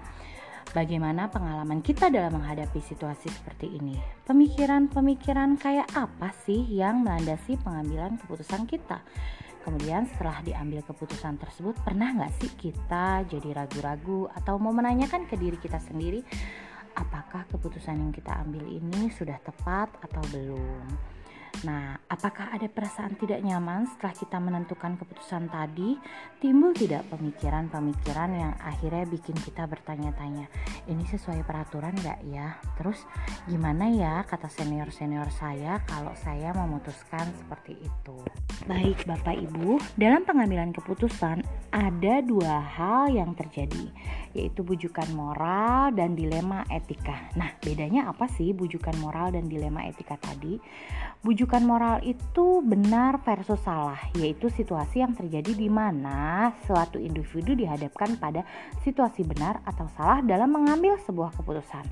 Bagaimana 0.73 1.29
pengalaman 1.29 1.85
kita 1.85 2.09
dalam 2.09 2.41
menghadapi 2.41 2.81
situasi 2.81 3.29
seperti 3.29 3.77
ini? 3.77 3.93
Pemikiran-pemikiran 4.25 5.61
kayak 5.61 5.85
apa 5.93 6.33
sih 6.49 6.65
yang 6.65 7.05
melandasi 7.05 7.61
pengambilan 7.61 8.17
keputusan 8.17 8.65
kita? 8.65 9.05
Kemudian 9.69 10.09
setelah 10.09 10.41
diambil 10.41 10.81
keputusan 10.81 11.37
tersebut, 11.37 11.77
pernah 11.85 12.17
nggak 12.17 12.33
sih 12.41 12.49
kita 12.57 13.21
jadi 13.29 13.53
ragu-ragu 13.53 14.33
atau 14.33 14.57
mau 14.57 14.73
menanyakan 14.73 15.29
ke 15.29 15.37
diri 15.37 15.61
kita 15.61 15.77
sendiri, 15.77 16.25
apakah 16.97 17.45
keputusan 17.53 18.01
yang 18.01 18.09
kita 18.09 18.33
ambil 18.41 18.65
ini 18.65 19.13
sudah 19.13 19.37
tepat 19.45 19.93
atau 20.01 20.25
belum? 20.33 20.89
Nah, 21.63 21.95
apakah 22.11 22.51
ada 22.51 22.67
perasaan 22.67 23.15
tidak 23.15 23.39
nyaman 23.39 23.87
setelah 23.87 24.15
kita 24.19 24.39
menentukan 24.43 24.99
keputusan 24.99 25.47
tadi? 25.47 25.95
Timbul 26.43 26.75
tidak 26.75 27.07
pemikiran-pemikiran 27.07 28.31
yang 28.35 28.53
akhirnya 28.59 29.07
bikin 29.07 29.39
kita 29.39 29.71
bertanya-tanya, 29.71 30.51
ini 30.91 31.07
sesuai 31.07 31.47
peraturan 31.47 31.95
gak 32.03 32.19
ya? 32.27 32.59
Terus 32.75 33.07
gimana 33.47 33.87
ya 33.95 34.27
kata 34.27 34.51
senior-senior 34.51 35.31
saya 35.31 35.79
kalau 35.87 36.11
saya 36.19 36.51
memutuskan 36.51 37.31
seperti 37.39 37.79
itu? 37.79 38.19
Baik 38.67 39.07
Bapak 39.07 39.39
Ibu, 39.39 39.79
dalam 39.95 40.27
pengambilan 40.27 40.75
keputusan 40.75 41.47
ada 41.71 42.15
dua 42.27 42.59
hal 42.59 43.15
yang 43.15 43.39
terjadi, 43.39 43.87
yaitu 44.33 44.65
bujukan 44.65 45.09
moral 45.13 45.93
dan 45.93 46.17
dilema 46.17 46.65
etika. 46.73 47.33
Nah, 47.37 47.53
bedanya 47.61 48.09
apa 48.13 48.29
sih 48.33 48.53
bujukan 48.57 48.97
moral 49.01 49.33
dan 49.33 49.49
dilema 49.49 49.85
etika 49.89 50.17
tadi? 50.21 50.57
Bujukan 51.23 51.63
moral 51.63 52.03
itu 52.03 52.65
benar 52.67 53.23
versus 53.23 53.63
salah, 53.63 54.01
yaitu 54.19 54.51
situasi 54.51 55.05
yang 55.05 55.15
terjadi 55.15 55.55
di 55.55 55.71
mana 55.71 56.51
suatu 56.67 56.99
individu 56.99 57.55
dihadapkan 57.55 58.19
pada 58.19 58.43
situasi 58.83 59.23
benar 59.23 59.63
atau 59.63 59.87
salah 59.95 60.19
dalam 60.25 60.51
mengambil 60.51 60.99
sebuah 60.99 61.31
keputusan. 61.39 61.87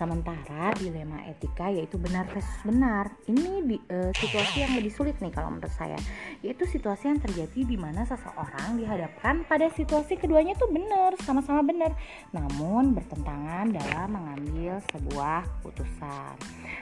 Sementara 0.00 0.72
dilema 0.80 1.20
etika 1.28 1.68
yaitu 1.68 2.00
benar 2.00 2.24
versus 2.32 2.56
benar. 2.64 3.12
Ini 3.28 3.52
di, 3.68 3.76
uh, 3.76 4.08
situasi 4.16 4.64
yang 4.64 4.72
lebih 4.80 4.88
sulit 4.88 5.20
nih 5.20 5.28
kalau 5.28 5.52
menurut 5.52 5.74
saya. 5.76 6.00
Yaitu 6.40 6.64
situasi 6.64 7.12
yang 7.12 7.20
terjadi 7.20 7.68
di 7.68 7.76
mana 7.76 8.08
seseorang 8.08 8.80
dihadapkan 8.80 9.44
pada 9.44 9.68
situasi 9.68 10.16
keduanya 10.16 10.56
itu 10.56 10.64
benar, 10.72 11.20
sama-sama 11.20 11.60
benar, 11.70 11.94
namun 12.34 12.98
bertentangan 12.98 13.70
dalam 13.70 14.08
mengambil 14.10 14.82
sebuah 14.90 15.46
keputusan. 15.62 16.34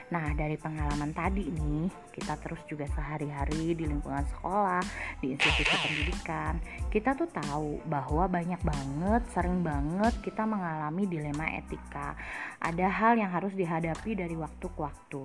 Nah, 0.09 0.33
dari 0.33 0.57
pengalaman 0.57 1.13
tadi 1.13 1.45
nih, 1.45 1.93
kita 2.09 2.33
terus 2.41 2.57
juga 2.65 2.89
sehari-hari 2.89 3.77
di 3.77 3.85
lingkungan 3.85 4.25
sekolah, 4.33 4.81
di 5.21 5.37
institusi 5.37 5.77
pendidikan, 5.77 6.57
kita 6.89 7.13
tuh 7.13 7.29
tahu 7.29 7.77
bahwa 7.85 8.25
banyak 8.25 8.57
banget, 8.65 9.21
sering 9.29 9.61
banget 9.61 10.17
kita 10.25 10.49
mengalami 10.49 11.05
dilema 11.05 11.45
etika. 11.53 12.17
Ada 12.57 12.89
hal 12.89 13.13
yang 13.21 13.29
harus 13.29 13.53
dihadapi 13.53 14.17
dari 14.17 14.33
waktu 14.33 14.65
ke 14.65 14.79
waktu. 14.81 15.21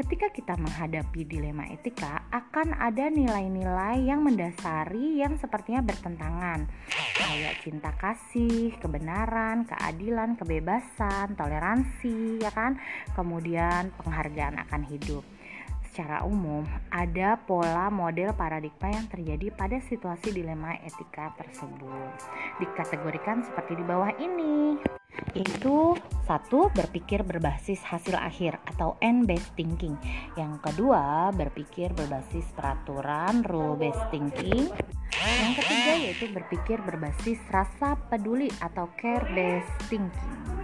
Ketika 0.00 0.32
kita 0.32 0.56
menghadapi 0.56 1.28
dilema 1.28 1.68
etika, 1.68 2.24
akan 2.32 2.72
ada 2.72 3.12
nilai-nilai 3.12 4.00
yang 4.00 4.24
mendasari 4.24 5.20
yang 5.20 5.36
sepertinya 5.36 5.84
bertentangan, 5.84 6.64
kayak 7.20 7.60
cinta 7.60 7.92
kasih, 8.00 8.80
kebenaran, 8.80 9.68
keadilan, 9.68 10.40
kebebasan, 10.40 11.36
toleransi, 11.36 12.40
ya 12.40 12.48
kan? 12.48 12.80
Kemudian 13.12 13.92
penghargaan 14.00 14.64
akan 14.64 14.88
hidup 14.88 15.20
secara 16.00 16.24
umum 16.24 16.64
ada 16.88 17.36
pola 17.44 17.92
model 17.92 18.32
paradigma 18.32 18.88
yang 18.88 19.04
terjadi 19.12 19.52
pada 19.52 19.84
situasi 19.84 20.32
dilema 20.32 20.80
etika 20.80 21.28
tersebut. 21.36 22.16
Dikategorikan 22.56 23.44
seperti 23.44 23.76
di 23.76 23.84
bawah 23.84 24.08
ini 24.16 24.80
yaitu 25.36 25.92
satu 26.24 26.72
berpikir 26.72 27.20
berbasis 27.20 27.84
hasil 27.84 28.16
akhir 28.16 28.56
atau 28.64 28.96
end 29.04 29.28
based 29.28 29.52
thinking. 29.60 29.92
Yang 30.40 30.72
kedua 30.72 31.28
berpikir 31.36 31.92
berbasis 31.92 32.48
peraturan 32.56 33.44
rule 33.44 33.76
based 33.76 34.08
thinking. 34.08 34.72
Yang 35.20 35.52
ketiga 35.60 35.92
yaitu 36.00 36.26
berpikir 36.32 36.80
berbasis 36.80 37.36
rasa 37.52 38.00
peduli 38.08 38.48
atau 38.64 38.88
care 38.96 39.28
based 39.36 39.92
thinking 39.92 40.59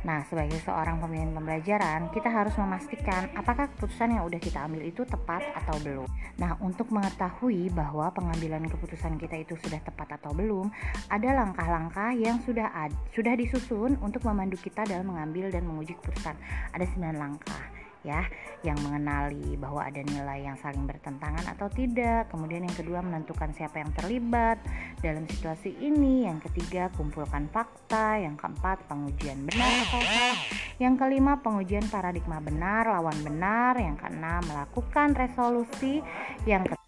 Nah, 0.00 0.24
sebagai 0.24 0.56
seorang 0.64 0.96
pemimpin 0.96 1.36
pembelajaran, 1.36 2.08
kita 2.08 2.32
harus 2.32 2.56
memastikan 2.56 3.28
apakah 3.36 3.68
keputusan 3.76 4.16
yang 4.16 4.24
udah 4.24 4.40
kita 4.40 4.64
ambil 4.64 4.82
itu 4.88 5.04
tepat 5.04 5.44
atau 5.52 5.76
belum. 5.84 6.08
Nah, 6.40 6.56
untuk 6.64 6.88
mengetahui 6.88 7.68
bahwa 7.72 8.08
pengambilan 8.16 8.64
keputusan 8.64 9.20
kita 9.20 9.44
itu 9.44 9.60
sudah 9.60 9.80
tepat 9.84 10.16
atau 10.16 10.32
belum, 10.32 10.72
ada 11.12 11.44
langkah-langkah 11.44 12.16
yang 12.16 12.40
sudah 12.44 12.72
ad, 12.72 12.92
sudah 13.12 13.36
disusun 13.36 14.00
untuk 14.00 14.24
memandu 14.24 14.56
kita 14.56 14.88
dalam 14.88 15.12
mengambil 15.12 15.52
dan 15.52 15.68
menguji 15.68 15.92
keputusan. 16.00 16.36
Ada 16.72 16.88
9 16.96 17.20
langkah 17.20 17.79
ya 18.00 18.24
yang 18.60 18.76
mengenali 18.84 19.56
bahwa 19.56 19.84
ada 19.84 20.00
nilai 20.04 20.44
yang 20.44 20.56
saling 20.60 20.84
bertentangan 20.84 21.44
atau 21.56 21.68
tidak. 21.72 22.28
Kemudian 22.28 22.64
yang 22.64 22.76
kedua 22.76 23.00
menentukan 23.00 23.52
siapa 23.56 23.80
yang 23.80 23.92
terlibat 23.96 24.60
dalam 25.00 25.24
situasi 25.28 25.76
ini. 25.80 26.28
Yang 26.28 26.50
ketiga 26.50 26.92
kumpulkan 26.96 27.48
fakta. 27.48 28.20
Yang 28.20 28.40
keempat 28.40 28.84
pengujian 28.88 29.44
benar 29.48 29.72
atau 29.88 30.00
salah. 30.04 30.38
Yang 30.80 30.94
kelima 30.96 31.32
pengujian 31.40 31.86
paradigma 31.88 32.40
benar 32.40 32.88
lawan 32.88 33.16
benar. 33.24 33.76
Yang 33.80 33.96
keenam 34.04 34.40
melakukan 34.48 35.16
resolusi. 35.16 36.04
Yang 36.44 36.76
ke 36.76 36.79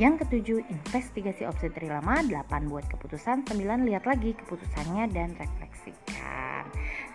yang 0.00 0.16
ketujuh, 0.16 0.64
investigasi 0.72 1.44
opsi 1.44 1.68
trilama, 1.68 2.24
delapan 2.24 2.64
buat 2.64 2.88
keputusan, 2.88 3.44
sembilan 3.44 3.84
lihat 3.84 4.08
lagi 4.08 4.32
keputusannya 4.32 5.04
dan 5.12 5.36
refleksikan. 5.36 6.64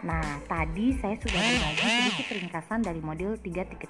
Nah, 0.05 0.22
tadi 0.46 0.93
saya 1.01 1.17
sudah 1.17 1.41
berbagi 1.41 1.89
sedikit 2.13 2.38
ringkasan 2.38 2.86
dari 2.86 3.01
modul 3.01 3.34
3.1. 3.41 3.89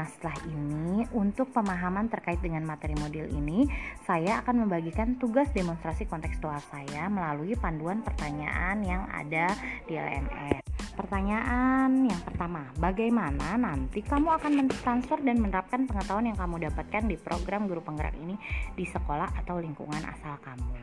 Nah, 0.00 0.06
setelah 0.08 0.38
ini 0.48 1.04
untuk 1.12 1.52
pemahaman 1.52 2.08
terkait 2.08 2.40
dengan 2.40 2.64
materi 2.64 2.96
modul 2.96 3.28
ini, 3.28 3.68
saya 4.08 4.40
akan 4.40 4.64
membagikan 4.64 5.20
tugas 5.20 5.52
demonstrasi 5.52 6.08
kontekstual 6.08 6.56
saya 6.72 7.12
melalui 7.12 7.52
panduan 7.60 8.00
pertanyaan 8.00 8.80
yang 8.80 9.04
ada 9.12 9.52
di 9.84 9.92
LMS. 9.92 10.67
Pertanyaan 10.98 12.10
yang 12.10 12.22
pertama, 12.26 12.66
bagaimana 12.74 13.54
nanti 13.54 14.02
kamu 14.02 14.34
akan 14.34 14.52
mentransfer 14.58 15.22
dan 15.22 15.38
menerapkan 15.38 15.86
pengetahuan 15.86 16.26
yang 16.26 16.34
kamu 16.34 16.66
dapatkan 16.66 17.06
di 17.06 17.14
program 17.14 17.70
guru 17.70 17.78
penggerak 17.86 18.18
ini 18.18 18.34
di 18.74 18.82
sekolah 18.82 19.30
atau 19.38 19.62
lingkungan 19.62 20.02
asal 20.02 20.34
kamu? 20.42 20.74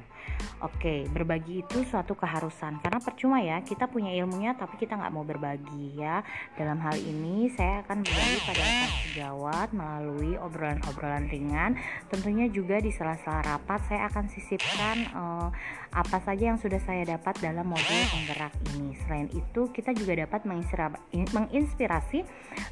Oke, 0.64 1.04
berbagi 1.12 1.68
itu 1.68 1.84
suatu 1.84 2.16
keharusan 2.16 2.80
karena 2.80 3.00
percuma 3.04 3.44
ya 3.44 3.60
kita 3.60 3.92
punya 3.92 4.16
ilmunya 4.16 4.56
tapi 4.56 4.80
kita 4.80 4.96
nggak 4.96 5.12
mau 5.12 5.28
berbagi 5.28 6.00
ya. 6.00 6.24
Dalam 6.56 6.80
hal 6.80 6.96
ini 6.96 7.52
saya 7.52 7.84
akan 7.84 8.02
berbagi 8.02 8.40
pada 8.48 8.64
kelas 8.64 8.94
sejawat 9.04 9.70
melalui 9.76 10.40
obrolan-obrolan 10.40 11.28
ringan. 11.28 11.76
Tentunya 12.08 12.48
juga 12.48 12.80
di 12.80 12.92
sela-sela 12.92 13.44
rapat 13.44 13.84
saya 13.88 14.08
akan 14.08 14.26
sisipkan 14.32 14.98
uh, 15.12 15.50
apa 15.96 16.20
saja 16.20 16.52
yang 16.52 16.60
sudah 16.60 16.80
saya 16.84 17.08
dapat 17.08 17.36
dalam 17.40 17.68
modul 17.68 18.02
penggerak 18.12 18.54
ini. 18.76 18.96
Selain 19.08 19.28
itu 19.32 19.62
kita 19.72 19.96
juga 19.96 20.05
dapat 20.14 20.46
menginspirasi 21.34 22.22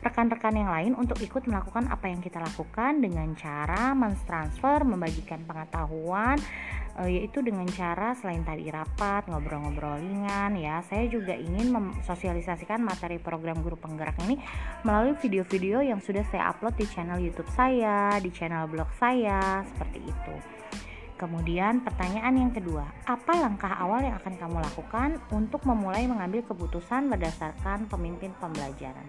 rekan-rekan 0.05 0.53
yang 0.53 0.69
lain 0.69 0.93
untuk 0.93 1.17
ikut 1.17 1.49
melakukan 1.49 1.89
apa 1.89 2.05
yang 2.13 2.21
kita 2.21 2.37
lakukan 2.37 3.01
dengan 3.01 3.33
cara 3.33 3.97
mentransfer, 3.97 4.85
membagikan 4.85 5.41
pengetahuan 5.49 6.37
uh, 7.01 7.09
yaitu 7.09 7.41
dengan 7.41 7.65
cara 7.73 8.13
selain 8.13 8.45
tadi 8.45 8.69
rapat 8.69 9.25
ngobrol-ngobrol 9.25 9.97
ringan 9.97 10.53
ya. 10.59 10.85
Saya 10.85 11.09
juga 11.09 11.33
ingin 11.33 11.73
mensosialisasikan 11.73 12.77
materi 12.83 13.17
program 13.17 13.59
guru 13.65 13.75
penggerak 13.79 14.15
ini 14.29 14.37
melalui 14.85 15.17
video-video 15.17 15.81
yang 15.81 15.97
sudah 15.97 16.21
saya 16.29 16.53
upload 16.53 16.77
di 16.77 16.85
channel 16.85 17.17
YouTube 17.17 17.49
saya 17.53 18.19
di 18.19 18.29
channel 18.29 18.67
blog 18.69 18.89
saya 18.99 19.63
seperti 19.73 19.99
itu 20.03 20.62
Kemudian 21.13 21.85
pertanyaan 21.85 22.35
yang 22.35 22.51
kedua, 22.51 22.89
apa 23.05 23.33
langkah 23.37 23.69
awal 23.69 24.01
yang 24.01 24.17
akan 24.17 24.33
kamu 24.33 24.57
lakukan 24.59 25.09
untuk 25.29 25.61
memulai 25.63 26.09
mengambil 26.09 26.41
keputusan 26.43 27.07
berdasarkan 27.07 27.85
pemimpin 27.85 28.33
pembelajaran? 28.41 29.05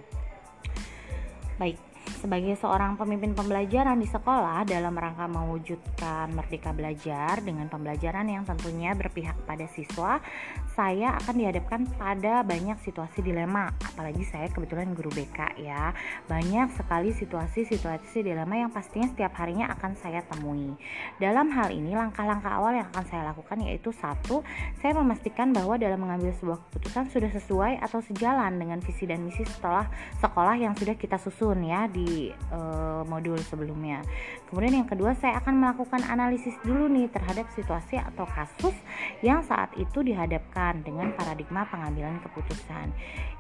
Baik, 1.57 1.81
Sebagai 2.25 2.57
seorang 2.57 2.97
pemimpin 2.97 3.37
pembelajaran 3.37 4.01
di 4.01 4.09
sekolah 4.09 4.65
dalam 4.65 4.97
rangka 4.97 5.29
mewujudkan 5.29 6.33
merdeka 6.33 6.73
belajar 6.73 7.45
dengan 7.45 7.69
pembelajaran 7.69 8.25
yang 8.25 8.49
tentunya 8.49 8.97
berpihak 8.97 9.37
pada 9.45 9.69
siswa, 9.69 10.25
saya 10.73 11.21
akan 11.21 11.35
dihadapkan 11.37 11.85
pada 12.01 12.41
banyak 12.41 12.81
situasi 12.81 13.21
dilema. 13.21 13.69
Apalagi 13.77 14.25
saya 14.25 14.49
kebetulan 14.49 14.97
guru 14.97 15.13
BK 15.13 15.61
ya. 15.69 15.93
Banyak 16.25 16.73
sekali 16.73 17.13
situasi-situasi 17.13 18.25
dilema 18.25 18.57
yang 18.57 18.73
pastinya 18.73 19.05
setiap 19.13 19.37
harinya 19.37 19.69
akan 19.77 19.93
saya 19.93 20.25
temui. 20.25 20.73
Dalam 21.21 21.53
hal 21.53 21.77
ini 21.77 21.93
langkah-langkah 21.93 22.57
awal 22.57 22.73
yang 22.73 22.89
akan 22.89 23.05
saya 23.05 23.37
lakukan 23.37 23.61
yaitu 23.69 23.93
satu, 23.93 24.41
saya 24.81 24.97
memastikan 24.97 25.53
bahwa 25.53 25.77
dalam 25.77 26.01
mengambil 26.01 26.33
sebuah 26.41 26.57
keputusan 26.73 27.05
sudah 27.13 27.29
sesuai 27.37 27.85
atau 27.85 28.01
sejalan 28.01 28.57
dengan 28.57 28.81
visi 28.81 29.05
dan 29.05 29.21
misi 29.21 29.45
setelah 29.45 29.93
sekolah 30.25 30.57
yang 30.57 30.73
sudah 30.73 30.97
kita 30.97 31.21
susun 31.21 31.61
ya 31.69 31.85
di 31.85 32.14
uh, 32.51 33.03
modul 33.07 33.39
sebelumnya. 33.45 34.03
Kemudian 34.49 34.85
yang 34.85 34.89
kedua 34.89 35.17
saya 35.19 35.41
akan 35.43 35.61
melakukan 35.61 36.03
analisis 36.07 36.55
dulu 36.63 36.87
nih 36.91 37.11
terhadap 37.11 37.51
situasi 37.53 37.99
atau 37.99 38.25
kasus 38.29 38.77
yang 39.21 39.43
saat 39.43 39.73
itu 39.75 40.01
dihadapkan 40.05 40.81
dengan 40.87 41.13
paradigma 41.17 41.67
pengambilan 41.69 42.23
keputusan. 42.23 42.95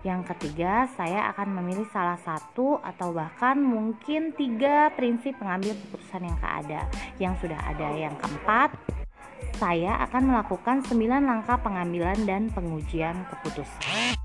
Yang 0.05 0.35
ketiga 0.35 0.91
saya 0.99 1.31
akan 1.33 1.61
memilih 1.61 1.89
salah 1.95 2.19
satu 2.21 2.83
atau 2.83 3.15
bahkan 3.15 3.57
mungkin 3.57 4.35
tiga 4.37 4.93
prinsip 4.93 5.39
pengambil 5.39 5.79
keputusan 5.87 6.23
yang 6.29 6.39
ada 6.43 6.81
yang 7.23 7.35
sudah 7.39 7.59
ada. 7.65 7.89
Yang 7.95 8.15
keempat 8.21 8.71
saya 9.55 10.03
akan 10.11 10.35
melakukan 10.35 10.83
9 10.83 10.99
langkah 11.23 11.57
pengambilan 11.63 12.27
dan 12.27 12.51
pengujian 12.51 13.15
keputusan. 13.31 14.24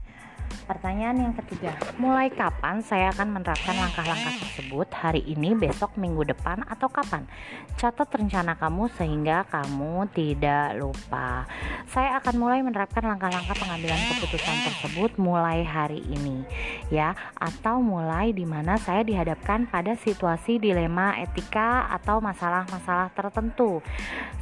Pertanyaan 0.70 1.18
yang 1.18 1.34
ketiga, 1.34 1.74
mulai 1.98 2.30
kapan 2.30 2.86
saya 2.86 3.10
akan 3.10 3.42
menerapkan 3.42 3.74
langkah-langkah 3.74 4.38
tersebut? 4.38 4.86
Hari 4.94 5.26
ini, 5.26 5.58
besok, 5.58 5.98
minggu 5.98 6.22
depan, 6.30 6.62
atau 6.70 6.86
kapan? 6.86 7.26
Catat 7.74 8.06
rencana 8.06 8.54
kamu 8.54 8.86
sehingga 8.94 9.50
kamu 9.50 10.14
tidak 10.14 10.78
lupa. 10.78 11.50
Saya 11.90 12.22
akan 12.22 12.36
mulai 12.38 12.62
menerapkan 12.62 13.02
langkah-langkah 13.02 13.58
pengambilan 13.58 13.98
keputusan 14.14 14.58
tersebut 14.70 15.18
mulai 15.18 15.66
hari 15.66 16.06
ini, 16.06 16.46
ya, 16.94 17.18
atau 17.34 17.82
mulai 17.82 18.30
di 18.30 18.46
mana 18.46 18.78
saya 18.78 19.02
dihadapkan 19.02 19.66
pada 19.74 19.98
situasi 19.98 20.62
dilema 20.62 21.18
etika 21.18 21.90
atau 21.98 22.22
masalah-masalah 22.22 23.10
tertentu. 23.18 23.82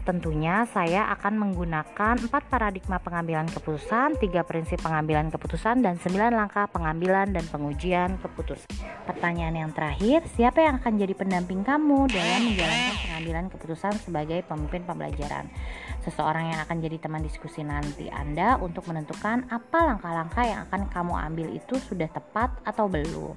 Tentunya 0.04 0.68
saya 0.76 1.08
akan 1.16 1.40
menggunakan 1.40 2.20
empat 2.20 2.52
paradigma 2.52 3.00
pengambilan 3.00 3.48
keputusan, 3.48 4.20
tiga 4.20 4.44
prinsip 4.44 4.84
pengambilan 4.84 5.32
keputusan, 5.32 5.84
dan 5.84 5.96
sembilan 6.00 6.16
9 6.17 6.17
langkah 6.26 6.66
pengambilan 6.66 7.30
dan 7.30 7.46
pengujian 7.46 8.18
keputusan. 8.18 8.66
Pertanyaan 9.06 9.56
yang 9.56 9.72
terakhir, 9.72 10.26
siapa 10.34 10.66
yang 10.66 10.82
akan 10.82 10.98
jadi 10.98 11.14
pendamping 11.14 11.62
kamu 11.62 12.10
dalam 12.10 12.42
menjalankan 12.50 12.96
pengambilan 13.06 13.46
keputusan 13.54 13.94
sebagai 14.02 14.42
pemimpin 14.50 14.82
pembelajaran? 14.84 15.46
Seseorang 16.08 16.56
yang 16.56 16.64
akan 16.64 16.80
jadi 16.80 17.04
teman 17.04 17.20
diskusi 17.20 17.68
nanti 17.68 18.08
Anda 18.08 18.56
untuk 18.64 18.88
menentukan 18.88 19.52
apa 19.52 19.92
langkah-langkah 19.92 20.40
yang 20.48 20.64
akan 20.64 20.88
kamu 20.88 21.14
ambil 21.20 21.48
itu 21.52 21.76
sudah 21.84 22.08
tepat 22.08 22.48
atau 22.64 22.88
belum. 22.88 23.36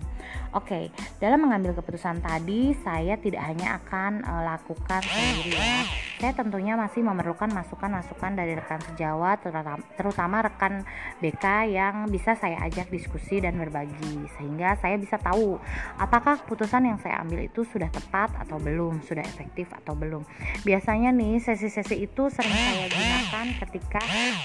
Oke, 0.54 0.94
dalam 1.18 1.42
mengambil 1.42 1.74
keputusan 1.74 2.22
tadi 2.22 2.70
saya 2.86 3.18
tidak 3.18 3.42
hanya 3.42 3.82
akan 3.82 4.22
uh, 4.22 4.42
lakukan 4.54 5.02
sendiri 5.02 5.58
ya. 5.58 5.82
Saya 6.20 6.36
tentunya 6.36 6.76
masih 6.76 7.00
memerlukan 7.00 7.48
masukan-masukan 7.48 8.36
dari 8.36 8.52
rekan 8.52 8.76
sejawat 8.92 9.40
terutama, 9.40 9.80
terutama 9.96 10.36
rekan 10.44 10.84
BK 11.18 11.74
yang 11.74 12.06
bisa 12.12 12.36
saya 12.36 12.60
ajak 12.68 12.92
diskusi 12.92 13.40
dan 13.40 13.56
berbagi 13.56 14.28
sehingga 14.36 14.76
saya 14.78 15.00
bisa 15.00 15.16
tahu 15.16 15.56
apakah 15.96 16.36
keputusan 16.44 16.86
yang 16.86 17.00
saya 17.00 17.24
ambil 17.24 17.40
itu 17.40 17.64
sudah 17.64 17.88
tepat 17.88 18.36
atau 18.36 18.60
belum, 18.60 19.00
sudah 19.00 19.24
efektif 19.24 19.72
atau 19.72 19.96
belum. 19.96 20.22
Biasanya 20.60 21.08
nih 21.08 21.40
sesi-sesi 21.40 22.04
itu 22.04 22.28
sering 22.28 22.59
saya 22.60 22.86
gunakan 22.92 23.46
ketika 23.64 24.02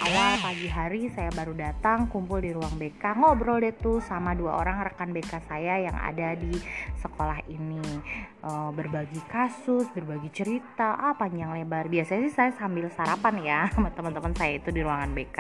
awal 0.08 0.40
pagi 0.40 0.72
hari 0.72 1.12
saya 1.12 1.28
baru 1.36 1.52
datang 1.52 2.08
kumpul 2.08 2.40
di 2.40 2.56
ruang 2.56 2.80
BK 2.80 3.20
ngobrol 3.20 3.60
deh 3.60 3.76
tuh 3.76 4.00
sama 4.00 4.32
dua 4.32 4.56
orang 4.56 4.88
rekan 4.88 5.12
BK 5.12 5.44
saya 5.44 5.84
yang 5.84 5.98
ada 6.00 6.32
di 6.40 6.56
sekolah 7.04 7.44
ini 7.52 7.84
e, 8.40 8.52
berbagi 8.72 9.22
kasus, 9.28 9.90
berbagi 9.92 10.30
cerita, 10.32 10.96
ah 10.96 11.14
panjang 11.18 11.54
lebar. 11.54 11.92
Biasanya 11.92 12.22
sih 12.30 12.34
saya 12.34 12.52
sambil 12.56 12.88
sarapan 12.94 13.36
ya 13.44 13.60
sama 13.74 13.92
teman-teman 13.92 14.34
saya 14.34 14.58
itu 14.58 14.70
di 14.72 14.82
ruangan 14.82 15.12
BK. 15.12 15.40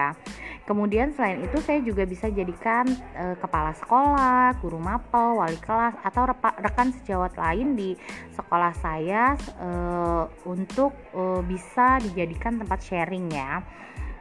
Kemudian 0.65 1.13
selain 1.13 1.45
itu 1.45 1.57
saya 1.61 1.79
juga 1.79 2.03
bisa 2.03 2.27
jadikan 2.29 2.85
e, 3.13 3.37
kepala 3.37 3.71
sekolah, 3.77 4.57
guru 4.59 4.81
mapel, 4.81 5.39
wali 5.39 5.57
kelas 5.61 5.95
atau 6.01 6.27
rekan 6.61 6.89
sejawat 7.01 7.37
lain 7.37 7.77
di 7.77 7.93
sekolah 8.33 8.73
saya 8.77 9.37
e, 9.61 9.69
untuk 10.49 10.91
e, 11.13 11.45
bisa 11.45 12.01
dijadikan 12.01 12.54
tempat 12.59 12.79
sharing 12.83 13.31
ya. 13.31 13.63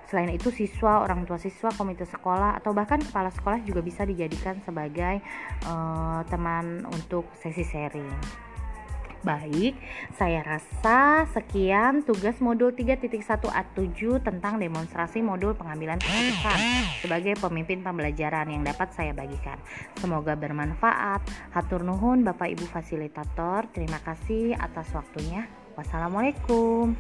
Selain 0.09 0.31
itu 0.31 0.53
siswa, 0.53 1.01
orang 1.01 1.25
tua 1.25 1.41
siswa, 1.41 1.73
komite 1.73 2.05
sekolah 2.05 2.61
atau 2.61 2.77
bahkan 2.77 3.01
kepala 3.01 3.33
sekolah 3.33 3.65
juga 3.65 3.81
bisa 3.81 4.05
dijadikan 4.05 4.61
sebagai 4.63 5.19
e, 5.65 5.75
teman 6.29 6.85
untuk 6.93 7.27
sesi 7.41 7.65
sharing. 7.65 8.13
Baik, 9.25 9.73
saya 10.21 10.45
rasa 10.45 11.25
sekian 11.33 12.05
tugas 12.05 12.45
modul 12.45 12.77
3.1A7 12.77 14.21
tentang 14.21 14.61
demonstrasi 14.61 15.25
modul 15.25 15.57
pengambilan 15.57 15.97
keputusan 15.97 16.61
sebagai 17.01 17.41
pemimpin 17.41 17.81
pembelajaran 17.81 18.53
yang 18.53 18.61
dapat 18.61 18.93
saya 18.93 19.17
bagikan. 19.17 19.57
Semoga 19.97 20.37
bermanfaat. 20.37 21.25
Hatur 21.57 21.89
nuhun 21.89 22.21
Bapak 22.21 22.53
Ibu 22.53 22.69
fasilitator. 22.69 23.65
Terima 23.73 23.97
kasih 24.05 24.61
atas 24.61 24.93
waktunya. 24.93 25.49
Wassalamualaikum. 25.73 26.93